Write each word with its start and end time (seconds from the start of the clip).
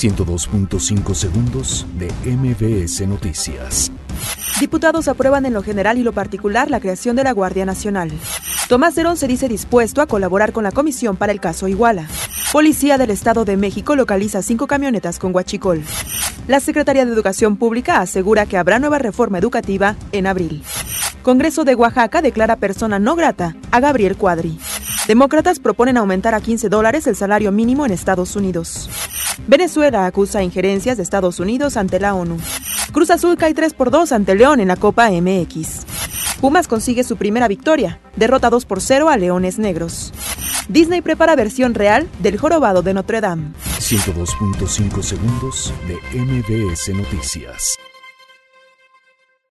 102.5 0.00 1.14
segundos 1.14 1.86
de 1.98 2.10
MBS 2.24 3.06
Noticias. 3.06 3.92
Diputados 4.58 5.08
aprueban 5.08 5.44
en 5.44 5.52
lo 5.52 5.62
general 5.62 5.98
y 5.98 6.02
lo 6.02 6.12
particular 6.12 6.70
la 6.70 6.80
creación 6.80 7.16
de 7.16 7.24
la 7.24 7.32
Guardia 7.32 7.66
Nacional. 7.66 8.10
Tomás 8.70 8.96
Herón 8.96 9.18
se 9.18 9.28
dice 9.28 9.46
dispuesto 9.46 10.00
a 10.00 10.06
colaborar 10.06 10.54
con 10.54 10.64
la 10.64 10.72
comisión 10.72 11.16
para 11.16 11.32
el 11.32 11.40
caso 11.40 11.68
Iguala. 11.68 12.08
Policía 12.50 12.96
del 12.96 13.10
Estado 13.10 13.44
de 13.44 13.58
México 13.58 13.94
localiza 13.94 14.40
cinco 14.40 14.66
camionetas 14.66 15.18
con 15.18 15.32
guachicol. 15.32 15.82
La 16.48 16.60
Secretaría 16.60 17.04
de 17.04 17.12
Educación 17.12 17.58
Pública 17.58 18.00
asegura 18.00 18.46
que 18.46 18.56
habrá 18.56 18.78
nueva 18.78 18.98
reforma 18.98 19.36
educativa 19.36 19.96
en 20.12 20.26
abril. 20.26 20.62
Congreso 21.22 21.64
de 21.64 21.74
Oaxaca 21.74 22.22
declara 22.22 22.56
persona 22.56 22.98
no 22.98 23.16
grata 23.16 23.54
a 23.70 23.80
Gabriel 23.80 24.16
Cuadri. 24.16 24.58
Demócratas 25.06 25.58
proponen 25.58 25.98
aumentar 25.98 26.34
a 26.34 26.40
15 26.40 26.70
dólares 26.70 27.06
el 27.06 27.16
salario 27.16 27.52
mínimo 27.52 27.84
en 27.84 27.92
Estados 27.92 28.34
Unidos. 28.34 28.88
Venezuela 29.46 30.06
acusa 30.06 30.42
injerencias 30.42 30.96
de 30.96 31.02
Estados 31.02 31.40
Unidos 31.40 31.76
ante 31.76 32.00
la 32.00 32.14
ONU. 32.14 32.36
Cruz 32.92 33.10
Azul 33.10 33.36
cae 33.36 33.54
3 33.54 33.74
por 33.74 33.90
2 33.90 34.12
ante 34.12 34.34
León 34.34 34.60
en 34.60 34.68
la 34.68 34.76
Copa 34.76 35.10
MX. 35.10 35.86
Pumas 36.40 36.68
consigue 36.68 37.04
su 37.04 37.16
primera 37.16 37.48
victoria, 37.48 38.00
derrota 38.16 38.50
2 38.50 38.64
por 38.64 38.80
0 38.80 39.08
a 39.08 39.16
Leones 39.16 39.58
Negros. 39.58 40.12
Disney 40.68 41.00
prepara 41.00 41.36
versión 41.36 41.74
real 41.74 42.08
del 42.20 42.38
jorobado 42.38 42.82
de 42.82 42.94
Notre 42.94 43.20
Dame. 43.20 43.52
102.5 43.78 45.02
segundos 45.02 45.74
de 45.86 46.18
MBS 46.18 46.94
Noticias. 46.94 47.76